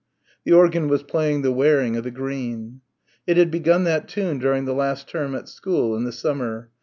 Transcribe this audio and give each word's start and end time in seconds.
The 0.45 0.51
organ 0.51 0.87
was 0.87 1.03
playing 1.03 1.43
"The 1.43 1.51
Wearin' 1.51 1.95
o' 1.95 2.01
the 2.01 2.09
Green." 2.09 2.81
It 3.27 3.37
had 3.37 3.51
begun 3.51 3.83
that 3.83 4.07
tune 4.07 4.39
during 4.39 4.65
the 4.65 4.73
last 4.73 5.07
term 5.07 5.35
at 5.35 5.47
school, 5.47 5.95
in 5.95 6.05
the 6.05 6.11
summer. 6.11 6.71